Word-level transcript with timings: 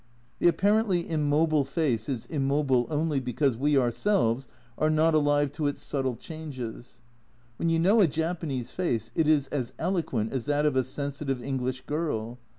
The 0.39 0.47
apparently 0.47 1.07
immobile 1.07 1.63
face 1.63 2.09
is 2.09 2.25
immobile 2.25 2.87
only 2.89 3.19
because 3.19 3.55
we 3.55 3.77
ourselves 3.77 4.47
are 4.75 4.89
not 4.89 5.13
alive 5.13 5.51
to 5.51 5.67
its 5.67 5.79
subtle 5.83 6.15
changes. 6.15 7.01
When 7.57 7.69
you 7.69 7.77
know 7.77 8.01
a 8.01 8.07
Japanese 8.07 8.71
face 8.71 9.11
it 9.13 9.27
is 9.27 9.47
as 9.49 9.73
eloquent 9.77 10.33
as 10.33 10.45
that 10.45 10.65
of 10.65 10.75
a 10.75 10.83
sensitive 10.83 11.39
English 11.39 11.81
girl. 11.81 12.39